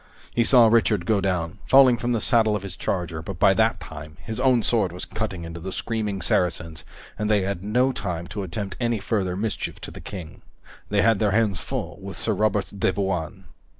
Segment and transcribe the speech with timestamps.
[0.33, 3.79] He saw Richard go down, falling from the saddle of his charger, but by that
[3.79, 6.83] time his own sword was cutting into the screaming Saracens
[7.19, 10.41] and they had no time to attempt any further mischief to the King.
[10.89, 13.43] They had their hands full with Sir Robert de Bouain.